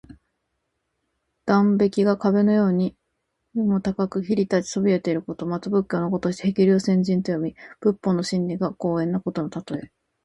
[1.45, 2.97] 断崖が壁のように
[3.53, 5.45] 千仞も高く切り立ちそびえていること。
[5.45, 9.91] また仏教の語として「へきりゅうせんじん」と読み、仏法の真理が高遠なことのたとえ。